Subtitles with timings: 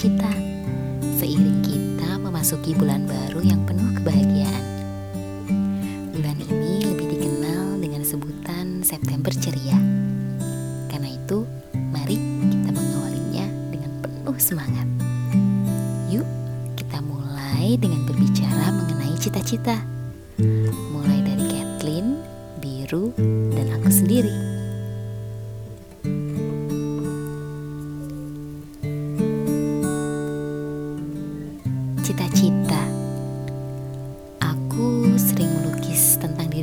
[0.00, 0.32] cita-cita
[1.20, 4.64] seiring kita memasuki bulan baru yang penuh kebahagiaan.
[6.16, 9.76] Bulan ini lebih dikenal dengan sebutan September ceria.
[10.88, 11.44] Karena itu,
[11.92, 12.16] mari
[12.48, 14.88] kita mengawalinya dengan penuh semangat.
[16.08, 16.24] Yuk,
[16.80, 19.84] kita mulai dengan berbicara mengenai cita-cita.
[20.96, 22.24] Mulai dari Kathleen,
[22.56, 23.12] Biru,
[23.52, 24.59] dan aku sendiri.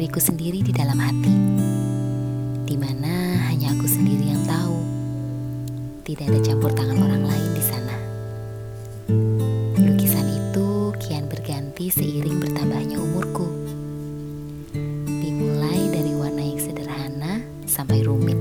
[0.07, 1.35] Diriku sendiri di dalam hati.
[2.63, 4.79] Di mana hanya aku sendiri yang tahu.
[6.07, 7.95] Tidak ada campur tangan orang lain di sana.
[9.75, 13.51] Lukisan itu kian berganti seiring bertambahnya umurku.
[15.11, 18.39] Dimulai dari warna yang sederhana sampai rumit.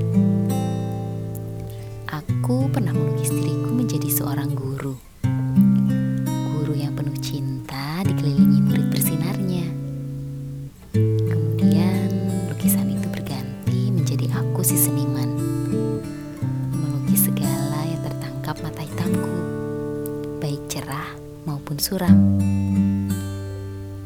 [2.07, 4.46] Aku pernah melukis diriku menjadi seorang
[18.57, 19.33] tertangkap mata hitamku,
[20.41, 21.13] baik cerah
[21.45, 22.17] maupun suram.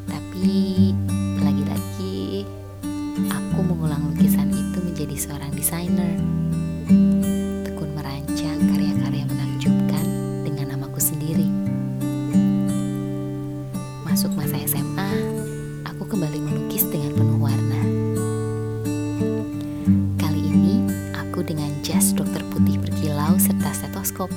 [0.04, 0.92] Tapi
[1.40, 2.44] lagi-lagi
[3.32, 6.20] aku mengulang lukisan itu menjadi seorang desainer.
[7.64, 10.04] Tekun merancang karya-karya menakjubkan
[10.44, 11.48] dengan namaku sendiri.
[14.04, 15.10] Masuk masa SMA,
[15.88, 17.01] aku kembali melukis dengan
[24.12, 24.30] stetoskop.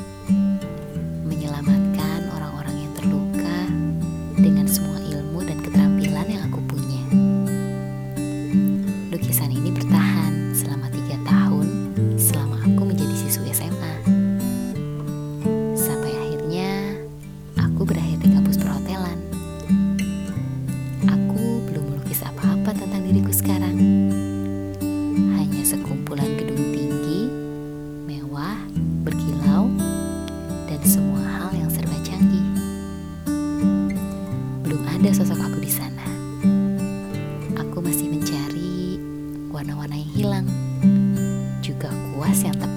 [1.28, 3.60] Menyelamatkan orang-orang yang terluka
[4.40, 7.04] dengan semua ilmu dan keterampilan yang aku punya.
[9.12, 11.68] Lukisan ini bertahan selama tiga tahun
[12.16, 13.94] selama aku menjadi siswi SMA.
[15.76, 16.96] Sampai akhirnya
[17.60, 18.15] aku berakhir
[35.06, 36.02] ada sosok aku di sana.
[37.62, 38.98] Aku masih mencari
[39.54, 40.48] warna-warna yang hilang,
[41.62, 42.75] juga kuas yang tepat.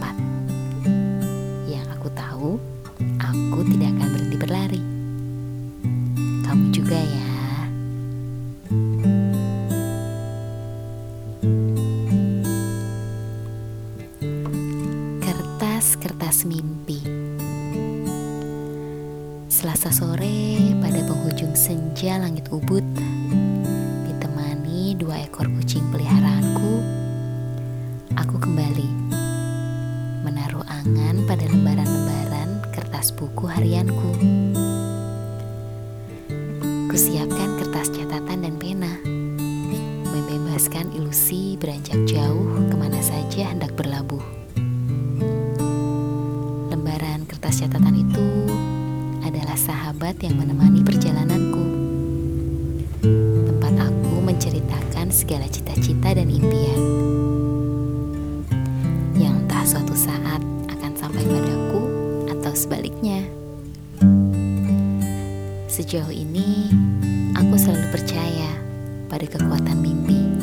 [21.69, 22.81] Senja langit ubud,
[24.09, 26.81] ditemani dua ekor kucing peliharaanku,
[28.17, 28.89] aku kembali
[30.25, 34.17] menaruh angan pada lembaran-lembaran kertas buku harianku.
[36.89, 38.97] Kusiapkan kertas catatan dan pena,
[40.09, 44.25] membebaskan ilusi beranjak jauh ke mana saja hendak berlabuh.
[46.73, 48.49] Lembaran kertas catatan itu
[49.27, 51.65] adalah sahabat yang menemani perjalananku.
[53.49, 56.83] Tempat aku menceritakan segala cita-cita dan impian.
[59.19, 61.83] Yang entah suatu saat akan sampai padaku
[62.31, 63.27] atau sebaliknya.
[65.67, 66.71] Sejauh ini,
[67.35, 68.51] aku selalu percaya
[69.11, 70.38] pada kekuatan mimpi.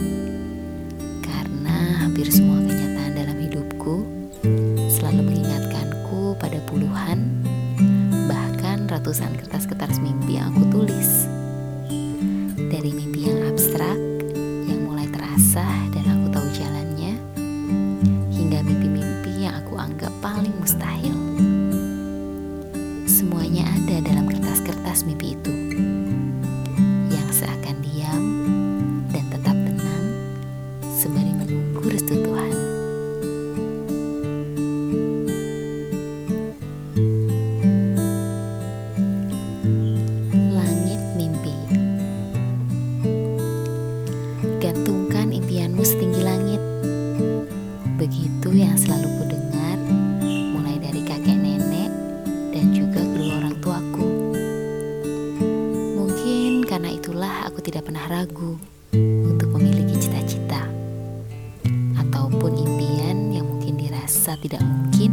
[64.40, 65.12] Tidak mungkin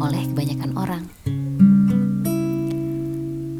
[0.00, 1.04] Oleh kebanyakan orang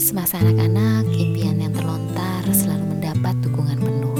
[0.03, 4.19] Semasa anak-anak, impian yang terlontar selalu mendapat dukungan penuh.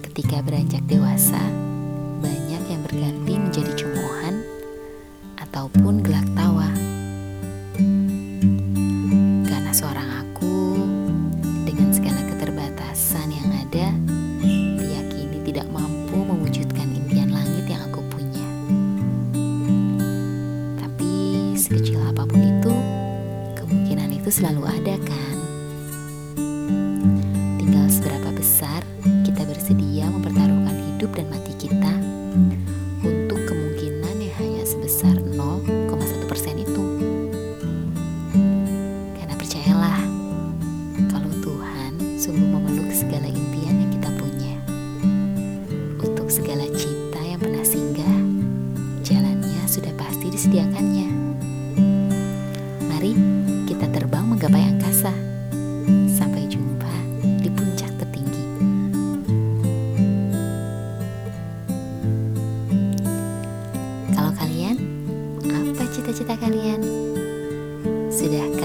[0.00, 1.44] Ketika beranjak dewasa,
[2.24, 4.40] banyak yang berganti menjadi cemoohan
[5.36, 6.24] ataupun gelak
[24.40, 25.36] selalu ada kan?
[27.60, 28.80] Tinggal seberapa besar
[29.20, 31.92] kita bersedia mempertaruhkan hidup dan mati kita
[33.04, 36.84] untuk kemungkinan yang hanya sebesar 0,1 persen itu.
[39.20, 40.00] Karena percayalah,
[41.12, 44.56] kalau Tuhan sungguh memeluk segala impian yang kita punya.
[46.00, 48.16] Untuk segala cita yang pernah singgah,
[49.04, 51.08] jalannya sudah pasti disediakannya.
[52.88, 53.39] Mari
[66.30, 66.78] cerita kalian.
[68.06, 68.59] Sudahkah?